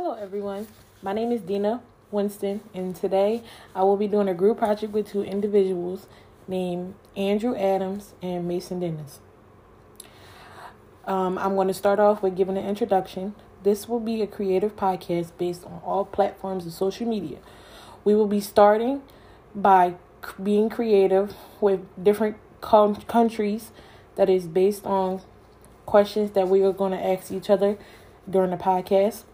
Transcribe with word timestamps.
Hello, 0.00 0.12
everyone. 0.12 0.68
My 1.02 1.12
name 1.12 1.32
is 1.32 1.40
Dina 1.40 1.82
Winston, 2.12 2.60
and 2.72 2.94
today 2.94 3.42
I 3.74 3.82
will 3.82 3.96
be 3.96 4.06
doing 4.06 4.28
a 4.28 4.32
group 4.32 4.58
project 4.58 4.92
with 4.92 5.08
two 5.08 5.24
individuals 5.24 6.06
named 6.46 6.94
Andrew 7.16 7.56
Adams 7.56 8.14
and 8.22 8.46
Mason 8.46 8.78
Dennis. 8.78 9.18
Um, 11.04 11.36
I'm 11.36 11.56
going 11.56 11.66
to 11.66 11.74
start 11.74 11.98
off 11.98 12.22
with 12.22 12.36
giving 12.36 12.56
an 12.56 12.64
introduction. 12.64 13.34
This 13.64 13.88
will 13.88 13.98
be 13.98 14.22
a 14.22 14.28
creative 14.28 14.76
podcast 14.76 15.32
based 15.36 15.64
on 15.64 15.80
all 15.84 16.04
platforms 16.04 16.64
of 16.64 16.74
social 16.74 17.08
media. 17.08 17.38
We 18.04 18.14
will 18.14 18.28
be 18.28 18.40
starting 18.40 19.02
by 19.52 19.96
being 20.40 20.68
creative 20.68 21.34
with 21.60 21.80
different 22.00 22.36
countries 22.60 23.72
that 24.14 24.30
is 24.30 24.46
based 24.46 24.86
on 24.86 25.22
questions 25.86 26.30
that 26.34 26.46
we 26.46 26.62
are 26.62 26.72
going 26.72 26.92
to 26.92 27.04
ask 27.04 27.32
each 27.32 27.50
other 27.50 27.76
during 28.30 28.52
the 28.52 28.56
podcast. 28.56 29.24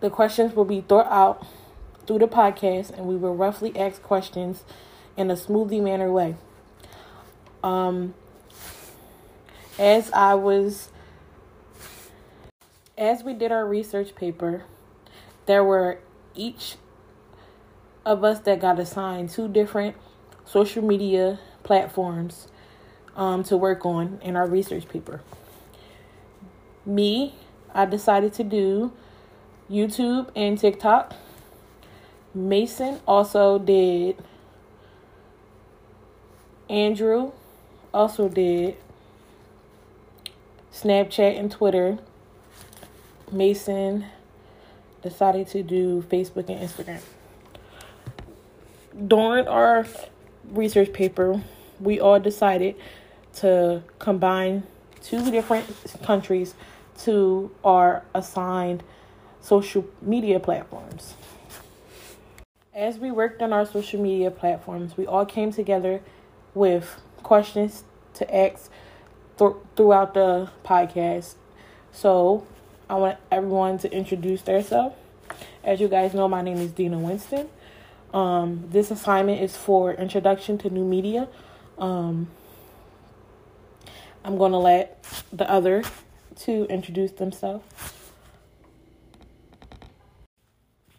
The 0.00 0.10
questions 0.10 0.54
will 0.54 0.64
be 0.64 0.80
thought 0.80 1.06
out 1.06 1.46
through 2.06 2.20
the 2.20 2.28
podcast, 2.28 2.90
and 2.90 3.06
we 3.06 3.16
will 3.16 3.34
roughly 3.34 3.76
ask 3.76 4.02
questions 4.02 4.64
in 5.16 5.30
a 5.30 5.36
smoothly 5.36 5.80
manner 5.80 6.10
way. 6.10 6.36
Um, 7.62 8.14
as 9.78 10.10
I 10.12 10.34
was, 10.34 10.90
as 12.96 13.22
we 13.24 13.34
did 13.34 13.50
our 13.50 13.66
research 13.66 14.14
paper, 14.14 14.64
there 15.46 15.64
were 15.64 15.98
each 16.34 16.76
of 18.06 18.24
us 18.24 18.40
that 18.40 18.60
got 18.60 18.78
assigned 18.78 19.30
two 19.30 19.48
different 19.48 19.96
social 20.44 20.82
media 20.82 21.38
platforms 21.62 22.48
um, 23.16 23.42
to 23.44 23.56
work 23.56 23.84
on 23.84 24.18
in 24.22 24.36
our 24.36 24.46
research 24.46 24.88
paper. 24.88 25.20
Me, 26.86 27.34
I 27.74 27.84
decided 27.84 28.32
to 28.34 28.44
do 28.44 28.92
YouTube 29.70 30.30
and 30.34 30.58
TikTok. 30.58 31.14
Mason 32.34 33.00
also 33.06 33.58
did. 33.58 34.16
Andrew 36.70 37.32
also 37.92 38.28
did 38.28 38.76
Snapchat 40.72 41.38
and 41.38 41.50
Twitter. 41.50 41.98
Mason 43.32 44.04
decided 45.02 45.48
to 45.48 45.62
do 45.62 46.02
Facebook 46.02 46.48
and 46.48 46.60
Instagram. 46.60 47.00
During 49.06 49.46
our 49.48 49.86
research 50.50 50.92
paper, 50.92 51.42
we 51.80 52.00
all 52.00 52.20
decided 52.20 52.74
to 53.36 53.82
combine 53.98 54.64
two 55.02 55.30
different 55.30 55.66
countries 56.02 56.54
to 57.00 57.50
our 57.64 58.02
assigned 58.14 58.82
social 59.40 59.86
media 60.02 60.40
platforms. 60.40 61.14
As 62.74 62.98
we 62.98 63.10
worked 63.10 63.42
on 63.42 63.52
our 63.52 63.66
social 63.66 64.00
media 64.00 64.30
platforms, 64.30 64.96
we 64.96 65.06
all 65.06 65.26
came 65.26 65.52
together 65.52 66.00
with 66.54 67.00
questions 67.22 67.84
to 68.14 68.34
ask 68.34 68.70
th- 69.38 69.52
throughout 69.76 70.14
the 70.14 70.50
podcast. 70.64 71.34
So, 71.92 72.46
I 72.88 72.94
want 72.94 73.18
everyone 73.30 73.78
to 73.78 73.92
introduce 73.92 74.42
themselves. 74.42 74.96
As 75.62 75.80
you 75.80 75.88
guys 75.88 76.14
know, 76.14 76.28
my 76.28 76.40
name 76.40 76.58
is 76.58 76.72
Dina 76.72 76.98
Winston. 76.98 77.48
Um, 78.14 78.64
this 78.70 78.90
assignment 78.90 79.42
is 79.42 79.56
for 79.56 79.92
introduction 79.92 80.56
to 80.58 80.70
new 80.70 80.84
media. 80.84 81.28
Um, 81.76 82.28
I'm 84.24 84.38
going 84.38 84.52
to 84.52 84.58
let 84.58 85.04
the 85.32 85.48
other 85.50 85.82
two 86.36 86.66
introduce 86.70 87.12
themselves. 87.12 87.64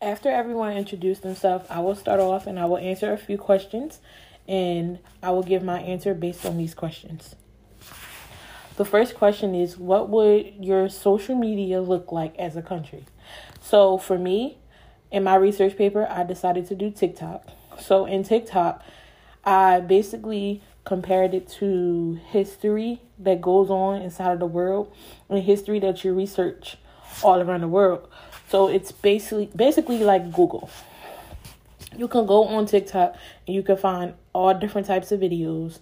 After 0.02 0.30
everyone 0.30 0.78
introduced 0.78 1.23
themselves, 1.23 1.66
I 1.69 1.81
will 1.81 1.95
start 1.95 2.22
off 2.22 2.47
and 2.47 2.58
I 2.58 2.64
will 2.66 2.78
answer 2.78 3.11
a 3.11 3.17
few 3.17 3.38
questions 3.38 4.00
and 4.47 5.00
I 5.22 5.31
will 5.31 5.44
give 5.44 5.61
my 5.61 5.81
answer 5.81 6.14
based 6.14 6.46
on 6.46 6.57
these 6.57 6.73
questions. 6.73 7.35
The 8.78 8.85
first 8.85 9.16
question 9.16 9.53
is 9.53 9.78
What 9.78 10.07
would 10.07 10.53
your 10.63 10.88
social 10.88 11.35
media 11.35 11.81
look 11.81 12.13
like 12.13 12.34
as 12.38 12.56
a 12.56 12.62
country? 12.62 13.03
So, 13.62 13.97
for 13.97 14.18
me, 14.18 14.57
in 15.12 15.25
my 15.25 15.35
research 15.35 15.75
paper, 15.75 16.07
I 16.09 16.23
decided 16.23 16.66
to 16.68 16.75
do 16.75 16.90
TikTok. 16.91 17.46
So, 17.78 18.06
in 18.06 18.23
TikTok, 18.23 18.81
I 19.44 19.81
basically 19.81 20.63
compared 20.85 21.34
it 21.34 21.50
to 21.59 22.22
history 22.29 23.02
that 23.19 23.41
goes 23.41 23.69
on 23.69 24.02
inside 24.02 24.31
of 24.31 24.40
the 24.40 24.46
world 24.46 24.94
and 25.29 25.44
history 25.44 25.79
that 25.81 26.06
you 26.06 26.13
research 26.13 26.78
all 27.22 27.41
around 27.41 27.62
the 27.62 27.68
world. 27.68 28.07
So 28.49 28.67
it's 28.67 28.91
basically 28.91 29.49
basically 29.55 29.99
like 29.99 30.31
Google. 30.33 30.69
You 31.95 32.07
can 32.07 32.25
go 32.25 32.45
on 32.45 32.65
TikTok 32.65 33.15
and 33.45 33.55
you 33.55 33.61
can 33.61 33.77
find 33.77 34.13
all 34.33 34.53
different 34.53 34.87
types 34.87 35.11
of 35.11 35.19
videos 35.19 35.79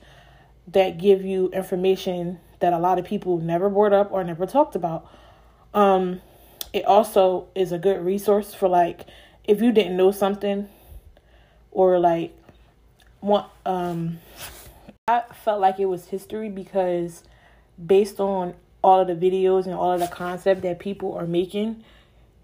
that 0.67 0.97
give 0.97 1.23
you 1.23 1.49
information 1.49 2.39
that 2.59 2.73
a 2.73 2.79
lot 2.79 2.99
of 2.99 3.05
people 3.05 3.37
never 3.37 3.69
brought 3.69 3.93
up 3.93 4.11
or 4.11 4.23
never 4.23 4.45
talked 4.45 4.75
about. 4.75 5.09
Um, 5.73 6.21
it 6.73 6.85
also 6.85 7.47
is 7.55 7.71
a 7.71 7.77
good 7.77 8.03
resource 8.03 8.53
for 8.53 8.67
like 8.67 9.05
if 9.45 9.61
you 9.61 9.71
didn't 9.71 9.95
know 9.95 10.11
something 10.11 10.67
or 11.71 11.99
like 11.99 12.35
want 13.21 13.49
um 13.65 14.19
I 15.07 15.23
felt 15.45 15.61
like 15.61 15.79
it 15.79 15.85
was 15.85 16.07
history 16.07 16.49
because 16.49 17.23
based 17.83 18.19
on 18.19 18.55
all 18.83 18.99
of 18.99 19.07
the 19.07 19.15
videos 19.15 19.65
and 19.65 19.73
all 19.73 19.93
of 19.93 20.01
the 20.01 20.07
concept 20.07 20.63
that 20.63 20.79
people 20.79 21.13
are 21.13 21.25
making, 21.25 21.83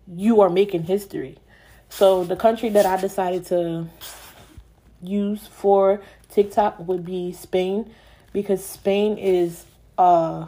you 0.07 0.41
are 0.41 0.49
making 0.49 0.83
history. 0.83 1.37
So 1.89 2.23
the 2.23 2.35
country 2.35 2.69
that 2.69 2.85
I 2.85 2.99
decided 2.99 3.45
to 3.47 3.87
use 5.01 5.47
for 5.47 6.01
TikTok 6.29 6.79
would 6.79 7.05
be 7.05 7.31
Spain 7.33 7.93
because 8.31 8.65
Spain 8.65 9.17
is 9.17 9.65
a 9.97 10.47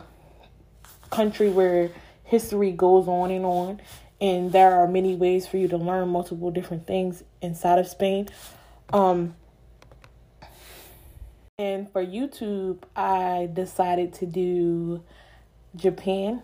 country 1.12 1.50
where 1.50 1.92
history 2.24 2.72
goes 2.72 3.08
on 3.08 3.32
and 3.32 3.46
on 3.46 3.80
and 4.20 4.52
there 4.52 4.74
are 4.74 4.88
many 4.88 5.16
ways 5.16 5.46
for 5.46 5.58
you 5.58 5.68
to 5.68 5.78
learn 5.78 6.10
multiple 6.10 6.50
different 6.50 6.88
things 6.88 7.24
inside 7.42 7.80
of 7.80 7.88
Spain. 7.88 8.28
Um 8.92 9.36
and 11.58 11.90
for 11.90 12.06
YouTube, 12.06 12.80
I 12.98 13.50
decided 13.54 14.14
to 14.16 14.26
do 14.26 15.04
Japan. 15.76 16.42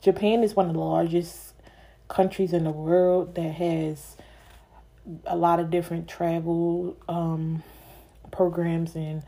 Japan 0.00 0.42
is 0.42 0.56
one 0.56 0.66
of 0.66 0.72
the 0.72 0.80
largest 0.80 1.47
countries 2.08 2.52
in 2.52 2.64
the 2.64 2.70
world 2.70 3.34
that 3.34 3.52
has 3.52 4.16
a 5.26 5.36
lot 5.36 5.60
of 5.60 5.70
different 5.70 6.08
travel 6.08 6.96
um, 7.08 7.62
programs 8.30 8.94
and 8.94 9.22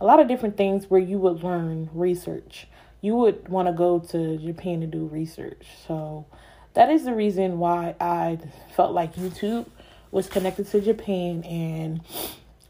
a 0.00 0.04
lot 0.04 0.20
of 0.20 0.28
different 0.28 0.56
things 0.56 0.90
where 0.90 1.00
you 1.00 1.18
would 1.18 1.42
learn 1.42 1.88
research. 1.92 2.66
You 3.00 3.16
would 3.16 3.48
want 3.48 3.68
to 3.68 3.72
go 3.72 3.98
to 3.98 4.38
Japan 4.38 4.80
to 4.80 4.86
do 4.86 5.06
research. 5.06 5.66
So 5.86 6.26
that 6.74 6.90
is 6.90 7.04
the 7.04 7.14
reason 7.14 7.58
why 7.58 7.94
I 8.00 8.38
felt 8.74 8.92
like 8.92 9.14
YouTube 9.16 9.66
was 10.10 10.28
connected 10.28 10.66
to 10.68 10.80
Japan 10.80 11.42
and 11.44 12.00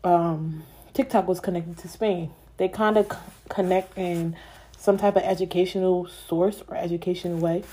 um, 0.04 0.62
TikTok 0.94 1.26
was 1.26 1.40
connected 1.40 1.78
to 1.78 1.88
Spain. 1.88 2.30
They 2.56 2.68
kind 2.68 2.96
of 2.96 3.10
c- 3.10 3.18
connect 3.48 3.98
in 3.98 4.36
some 4.78 4.96
type 4.96 5.16
of 5.16 5.22
educational 5.22 6.06
source 6.06 6.62
or 6.68 6.76
educational 6.76 7.38
way. 7.38 7.64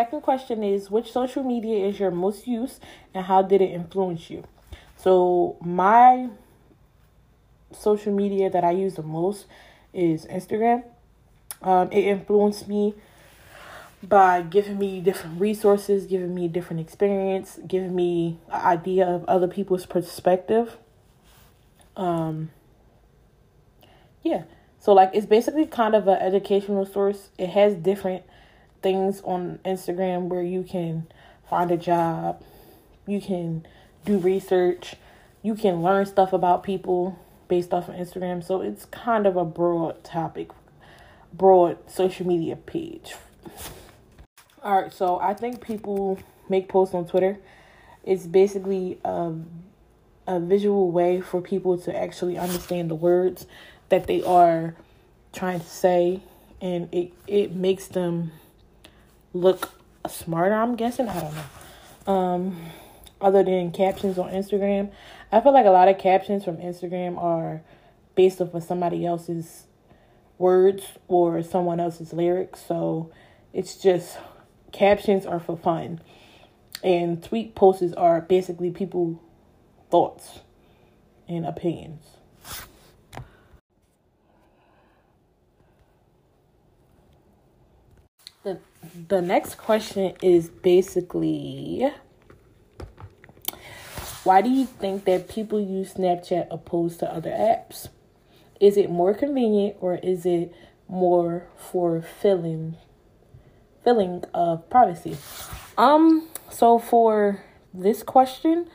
Second 0.00 0.22
question 0.22 0.64
is 0.64 0.90
which 0.90 1.12
social 1.12 1.42
media 1.42 1.86
is 1.86 2.00
your 2.00 2.10
most 2.10 2.46
used 2.46 2.82
and 3.12 3.26
how 3.26 3.42
did 3.42 3.60
it 3.60 3.70
influence 3.70 4.30
you? 4.30 4.44
So 4.96 5.58
my 5.60 6.30
social 7.70 8.10
media 8.10 8.48
that 8.48 8.64
I 8.64 8.70
use 8.70 8.94
the 8.94 9.02
most 9.02 9.44
is 9.92 10.24
Instagram. 10.24 10.84
Um, 11.60 11.92
it 11.92 12.04
influenced 12.04 12.66
me 12.66 12.94
by 14.02 14.40
giving 14.40 14.78
me 14.78 15.02
different 15.02 15.38
resources, 15.38 16.06
giving 16.06 16.34
me 16.34 16.48
different 16.48 16.80
experience, 16.80 17.58
giving 17.68 17.94
me 17.94 18.38
an 18.50 18.78
idea 18.78 19.06
of 19.06 19.26
other 19.26 19.48
people's 19.48 19.84
perspective. 19.84 20.78
Um, 21.94 22.48
yeah. 24.22 24.44
So 24.78 24.94
like 24.94 25.10
it's 25.12 25.26
basically 25.26 25.66
kind 25.66 25.94
of 25.94 26.08
an 26.08 26.16
educational 26.20 26.86
source. 26.86 27.28
It 27.36 27.50
has 27.50 27.74
different 27.74 28.22
things 28.82 29.20
on 29.22 29.58
Instagram 29.64 30.28
where 30.28 30.42
you 30.42 30.62
can 30.62 31.06
find 31.48 31.70
a 31.70 31.76
job, 31.76 32.42
you 33.06 33.20
can 33.20 33.66
do 34.04 34.18
research, 34.18 34.94
you 35.42 35.54
can 35.54 35.82
learn 35.82 36.06
stuff 36.06 36.32
about 36.32 36.62
people 36.62 37.18
based 37.48 37.72
off 37.72 37.88
of 37.88 37.94
Instagram. 37.94 38.42
So 38.44 38.60
it's 38.60 38.84
kind 38.86 39.26
of 39.26 39.36
a 39.36 39.44
broad 39.44 40.04
topic, 40.04 40.50
broad 41.32 41.78
social 41.90 42.26
media 42.26 42.56
page. 42.56 43.14
All 44.62 44.82
right, 44.82 44.92
so 44.92 45.18
I 45.18 45.34
think 45.34 45.64
people 45.64 46.18
make 46.48 46.68
posts 46.68 46.94
on 46.94 47.06
Twitter. 47.06 47.38
It's 48.04 48.26
basically 48.26 48.98
a 49.04 49.34
a 50.30 50.38
visual 50.38 50.92
way 50.92 51.20
for 51.20 51.40
people 51.40 51.76
to 51.76 51.96
actually 51.96 52.38
understand 52.38 52.88
the 52.88 52.94
words 52.94 53.46
that 53.88 54.06
they 54.06 54.22
are 54.22 54.74
trying 55.32 55.58
to 55.58 55.66
say 55.66 56.20
and 56.60 56.88
it 56.92 57.12
it 57.26 57.52
makes 57.52 57.88
them 57.88 58.30
look 59.32 59.70
smarter. 60.08 60.54
I'm 60.54 60.76
guessing. 60.76 61.08
I 61.08 61.20
don't 61.20 61.34
know. 61.34 62.12
Um, 62.12 62.66
other 63.20 63.42
than 63.44 63.70
captions 63.70 64.18
on 64.18 64.30
Instagram, 64.30 64.90
I 65.30 65.40
feel 65.40 65.52
like 65.52 65.66
a 65.66 65.70
lot 65.70 65.88
of 65.88 65.98
captions 65.98 66.44
from 66.44 66.56
Instagram 66.56 67.18
are 67.18 67.62
based 68.14 68.40
off 68.40 68.54
of 68.54 68.62
somebody 68.62 69.06
else's 69.06 69.66
words 70.38 70.84
or 71.06 71.42
someone 71.42 71.80
else's 71.80 72.12
lyrics. 72.12 72.64
So 72.66 73.12
it's 73.52 73.76
just 73.76 74.16
captions 74.72 75.26
are 75.26 75.40
for 75.40 75.56
fun, 75.56 76.00
and 76.82 77.22
tweet 77.22 77.54
posts 77.54 77.92
are 77.94 78.20
basically 78.20 78.70
people 78.70 79.22
thoughts 79.90 80.40
and 81.28 81.44
opinions. 81.44 82.04
The 88.50 88.58
the 89.08 89.22
next 89.22 89.56
question 89.56 90.14
is 90.22 90.48
basically 90.48 91.92
why 94.24 94.42
do 94.42 94.50
you 94.50 94.66
think 94.66 95.04
that 95.04 95.28
people 95.28 95.60
use 95.60 95.94
Snapchat 95.94 96.48
opposed 96.50 96.98
to 97.00 97.12
other 97.12 97.30
apps? 97.30 97.88
Is 98.58 98.76
it 98.76 98.90
more 98.90 99.14
convenient 99.14 99.76
or 99.80 99.94
is 99.94 100.26
it 100.26 100.54
more 100.88 101.46
for 101.56 102.02
filling 102.02 102.76
feeling 103.84 104.24
of 104.34 104.68
privacy? 104.68 105.16
Um 105.78 106.28
so 106.50 106.78
for 106.78 107.42
this 107.72 108.02
question, 108.02 108.68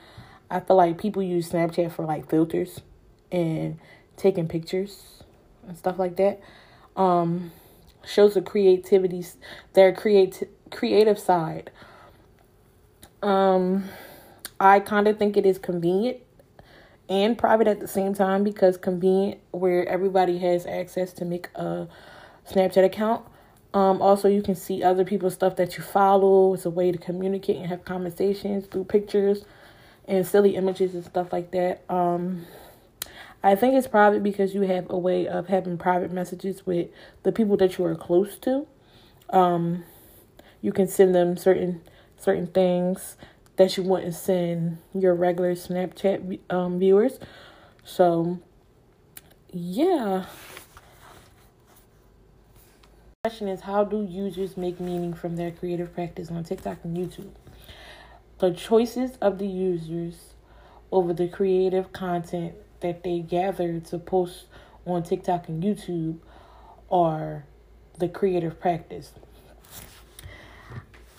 I 0.49 0.61
feel 0.61 0.77
like 0.77 0.97
people 0.97 1.21
use 1.21 1.51
Snapchat 1.51 1.91
for 1.91 2.05
like 2.05 2.29
filters 2.29 2.79
and 3.31 3.77
taking 4.15 4.47
pictures 4.47 5.23
and 5.67 5.77
stuff 5.77 5.99
like 5.99 6.15
that. 6.15 6.39
Um 6.95 7.51
shows 8.05 8.33
the 8.33 8.41
creativity 8.41 9.25
their 9.73 9.93
create 9.93 10.43
creative 10.71 11.19
side. 11.19 11.71
Um 13.21 13.85
I 14.59 14.79
kind 14.79 15.07
of 15.07 15.17
think 15.19 15.35
it 15.35 15.45
is 15.45 15.57
convenient 15.57 16.19
and 17.09 17.37
private 17.37 17.67
at 17.67 17.79
the 17.79 17.87
same 17.87 18.13
time 18.13 18.43
because 18.43 18.77
convenient 18.77 19.39
where 19.51 19.87
everybody 19.87 20.37
has 20.39 20.65
access 20.65 21.13
to 21.13 21.25
make 21.25 21.49
a 21.55 21.87
Snapchat 22.49 22.83
account. 22.83 23.25
Um, 23.73 24.01
also, 24.01 24.29
you 24.29 24.41
can 24.41 24.55
see 24.55 24.83
other 24.83 25.03
people's 25.03 25.33
stuff 25.33 25.57
that 25.57 25.77
you 25.77 25.83
follow. 25.83 26.53
It's 26.53 26.65
a 26.65 26.69
way 26.69 26.91
to 26.91 26.97
communicate 26.97 27.57
and 27.57 27.67
have 27.67 27.83
conversations 27.83 28.65
through 28.67 28.85
pictures 28.85 29.43
and 30.07 30.25
silly 30.25 30.55
images 30.55 30.95
and 30.95 31.03
stuff 31.03 31.33
like 31.33 31.51
that. 31.51 31.83
Um, 31.89 32.45
I 33.45 33.53
think 33.53 33.75
it's 33.75 33.85
private 33.85 34.23
because 34.23 34.55
you 34.55 34.61
have 34.61 34.87
a 34.89 34.97
way 34.97 35.27
of 35.27 35.49
having 35.49 35.77
private 35.77 36.11
messages 36.11 36.65
with 36.65 36.89
the 37.21 37.31
people 37.31 37.55
that 37.57 37.77
you 37.77 37.85
are 37.85 37.93
close 37.93 38.39
to. 38.39 38.65
Um, 39.29 39.83
you 40.63 40.71
can 40.71 40.87
send 40.87 41.13
them 41.13 41.37
certain 41.37 41.81
certain 42.17 42.47
things 42.47 43.17
that 43.57 43.77
you 43.77 43.83
wouldn't 43.83 44.15
send 44.15 44.79
your 44.95 45.13
regular 45.13 45.53
Snapchat 45.53 46.39
um, 46.49 46.79
viewers. 46.79 47.19
So, 47.83 48.39
yeah. 49.53 50.25
Question 53.23 53.47
is 53.47 53.61
how 53.61 53.83
do 53.83 54.03
users 54.03 54.57
make 54.57 54.79
meaning 54.79 55.13
from 55.13 55.35
their 55.35 55.51
creative 55.51 55.93
practice 55.93 56.31
on 56.31 56.43
TikTok 56.43 56.79
and 56.83 56.97
YouTube? 56.97 57.29
The 58.39 58.51
choices 58.51 59.17
of 59.21 59.37
the 59.37 59.47
users 59.47 60.33
over 60.91 61.13
the 61.13 61.27
creative 61.27 61.93
content 61.93 62.55
that 62.85 63.03
they 63.03 63.19
gather 63.19 63.79
to 63.79 63.97
post 63.97 64.45
on 64.85 65.03
TikTok 65.03 65.47
and 65.49 65.63
YouTube 65.63 66.19
are 66.91 67.45
the 67.97 68.07
creative 68.07 68.59
practice. 68.59 69.11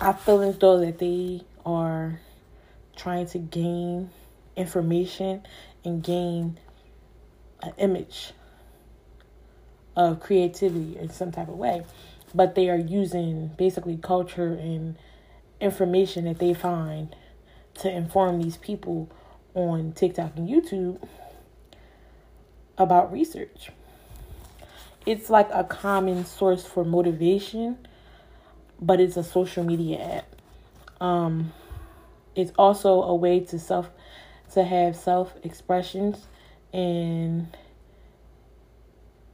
I 0.00 0.12
feel 0.12 0.42
as 0.42 0.58
though 0.58 0.78
that 0.78 0.98
they 0.98 1.42
are 1.64 2.20
trying 2.96 3.26
to 3.28 3.38
gain 3.38 4.10
information 4.54 5.42
and 5.84 6.02
gain 6.02 6.58
an 7.62 7.72
image 7.78 8.32
of 9.96 10.20
creativity 10.20 10.98
in 10.98 11.10
some 11.10 11.32
type 11.32 11.48
of 11.48 11.56
way. 11.56 11.84
But 12.34 12.54
they 12.54 12.68
are 12.68 12.78
using 12.78 13.48
basically 13.56 13.96
culture 13.96 14.52
and 14.52 14.96
information 15.60 16.24
that 16.26 16.38
they 16.38 16.54
find 16.54 17.16
to 17.80 17.90
inform 17.90 18.40
these 18.42 18.56
people 18.56 19.10
on 19.54 19.92
TikTok 19.92 20.36
and 20.36 20.48
YouTube 20.48 21.00
about 22.78 23.12
research. 23.12 23.70
It's 25.05 25.31
like 25.31 25.49
a 25.52 25.64
common 25.64 26.25
source 26.25 26.64
for 26.64 26.84
motivation, 26.84 27.78
but 28.81 29.00
it's 29.00 29.17
a 29.17 29.25
social 29.25 29.64
media 29.64 29.99
app. 30.00 30.37
Um, 31.00 31.52
it's 32.34 32.52
also 32.58 33.02
a 33.02 33.14
way 33.14 33.40
to 33.40 33.58
self 33.58 33.90
to 34.52 34.62
have 34.62 34.96
self 34.96 35.34
expressions 35.43 36.26
and 36.73 37.56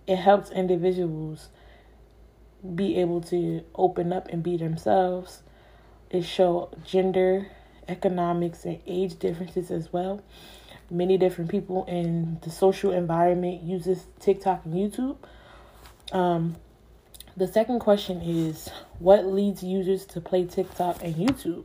it 0.06 0.17
helps 0.17 0.50
individuals 0.50 1.49
be 2.75 2.97
able 2.97 3.21
to 3.21 3.62
open 3.75 4.12
up 4.12 4.29
and 4.29 4.43
be 4.43 4.56
themselves. 4.56 5.43
It 6.11 6.23
show 6.23 6.71
gender, 6.85 7.47
economics, 7.89 8.65
and 8.65 8.81
age 8.87 9.19
differences 9.19 9.71
as 9.71 9.93
well. 9.93 10.23
Many 10.90 11.17
different 11.17 11.50
people 11.50 11.84
in 11.87 12.38
the 12.43 12.50
social 12.50 12.93
environment 12.93 13.62
uses 13.62 14.06
TikTok 14.20 14.64
and 14.64 14.75
YouTube. 14.75 15.17
Um, 16.12 16.56
the 17.37 17.46
second 17.46 17.81
question 17.81 18.20
is 18.20 18.69
what 18.99 19.26
leads 19.26 19.62
users 19.62 20.05
to 20.06 20.20
play 20.20 20.44
TikTok 20.44 21.02
and 21.02 21.14
YouTube? 21.14 21.64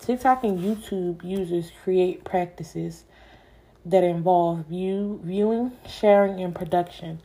TikTok 0.00 0.42
and 0.44 0.58
YouTube 0.58 1.22
users 1.22 1.70
create 1.84 2.24
practices 2.24 3.04
that 3.84 4.02
involve 4.02 4.66
view, 4.66 5.20
viewing, 5.22 5.72
sharing, 5.88 6.40
and 6.40 6.54
production 6.54 7.20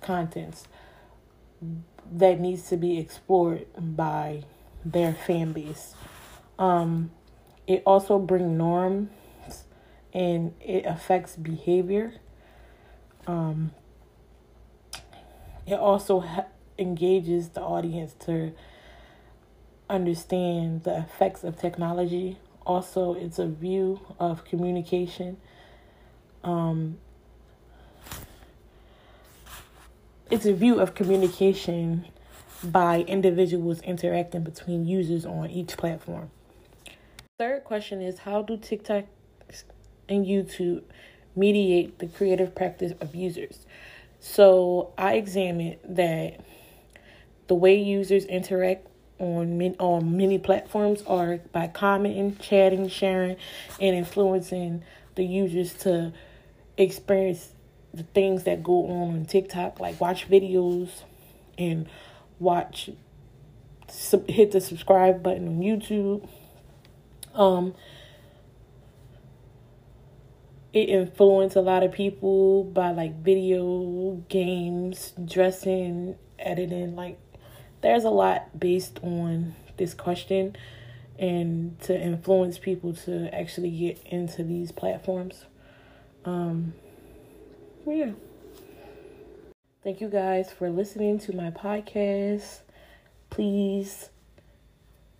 contents 0.00 0.68
that 2.12 2.40
needs 2.40 2.68
to 2.68 2.76
be 2.76 2.98
explored 2.98 3.66
by 3.76 4.44
their 4.84 5.12
fan 5.12 5.52
base. 5.52 5.94
Um, 6.58 7.10
it 7.66 7.82
also 7.84 8.18
bring 8.18 8.56
norms 8.56 9.10
and 10.18 10.52
it 10.60 10.84
affects 10.84 11.36
behavior. 11.36 12.12
Um, 13.28 13.70
it 15.64 15.78
also 15.78 16.18
ha- 16.18 16.46
engages 16.76 17.50
the 17.50 17.60
audience 17.60 18.14
to 18.26 18.52
understand 19.88 20.82
the 20.82 20.98
effects 20.98 21.44
of 21.44 21.56
technology. 21.56 22.36
Also, 22.66 23.14
it's 23.14 23.38
a 23.38 23.46
view 23.46 24.00
of 24.18 24.44
communication. 24.44 25.36
Um, 26.42 26.98
it's 30.32 30.46
a 30.46 30.52
view 30.52 30.80
of 30.80 30.96
communication 30.96 32.06
by 32.64 33.02
individuals 33.02 33.80
interacting 33.82 34.42
between 34.42 34.84
users 34.84 35.24
on 35.24 35.48
each 35.48 35.76
platform. 35.76 36.32
Third 37.38 37.62
question 37.62 38.02
is 38.02 38.18
How 38.18 38.42
do 38.42 38.56
TikTok 38.56 39.04
and 40.08 40.26
YouTube 40.26 40.82
mediate 41.36 41.98
the 41.98 42.06
creative 42.06 42.54
practice 42.54 42.92
of 43.00 43.14
users? 43.14 43.66
So, 44.20 44.92
I 44.98 45.14
examined 45.14 45.76
that 45.84 46.40
the 47.46 47.54
way 47.54 47.80
users 47.80 48.24
interact 48.24 48.86
on 49.18 49.58
many, 49.58 49.76
on 49.78 50.16
many 50.16 50.38
platforms 50.38 51.02
are 51.06 51.38
by 51.52 51.68
commenting, 51.68 52.36
chatting, 52.36 52.88
sharing, 52.88 53.36
and 53.80 53.96
influencing 53.96 54.82
the 55.14 55.24
users 55.24 55.74
to 55.74 56.12
experience 56.76 57.52
the 57.92 58.02
things 58.02 58.44
that 58.44 58.62
go 58.62 58.86
on 58.86 59.16
on 59.16 59.24
TikTok, 59.24 59.80
like 59.80 60.00
watch 60.00 60.28
videos 60.28 61.02
and 61.56 61.88
watch 62.38 62.90
hit 64.28 64.52
the 64.52 64.60
subscribe 64.60 65.22
button 65.22 65.48
on 65.48 65.60
YouTube. 65.60 66.28
Um, 67.34 67.74
it 70.72 70.88
influenced 70.88 71.56
a 71.56 71.60
lot 71.60 71.82
of 71.82 71.92
people 71.92 72.64
by 72.64 72.90
like 72.90 73.22
video 73.22 74.22
games, 74.28 75.12
dressing, 75.24 76.16
editing, 76.38 76.94
like 76.94 77.18
there's 77.80 78.04
a 78.04 78.10
lot 78.10 78.58
based 78.58 78.98
on 79.02 79.54
this 79.76 79.94
question 79.94 80.56
and 81.18 81.80
to 81.80 81.98
influence 81.98 82.58
people 82.58 82.92
to 82.92 83.34
actually 83.34 83.70
get 83.70 84.00
into 84.06 84.44
these 84.44 84.70
platforms. 84.70 85.46
Um, 86.24 86.74
yeah. 87.86 88.12
Thank 89.82 90.00
you 90.00 90.08
guys 90.08 90.52
for 90.52 90.70
listening 90.70 91.18
to 91.20 91.34
my 91.34 91.50
podcast. 91.50 92.60
Please 93.30 94.10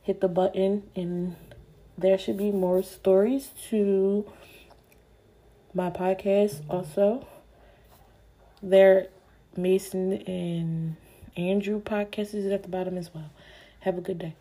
hit 0.03 0.21
the 0.21 0.29
button, 0.29 0.91
and 0.95 1.37
there 1.97 2.19
should 2.19 2.37
be 2.37 2.51
more 2.51 2.83
stories 2.83 3.51
to 3.71 4.31
my 5.75 5.91
podcast. 5.91 6.61
Also, 6.69 7.27
there, 8.63 9.09
Mason 9.57 10.13
and 10.13 10.97
Andrew 11.37 11.81
podcast 11.81 12.35
is 12.35 12.47
at 12.47 12.63
the 12.63 12.69
bottom 12.69 12.97
as 12.97 13.13
well. 13.15 13.31
Have 13.81 13.99
a 13.99 14.01
good 14.01 14.19
day. 14.19 14.35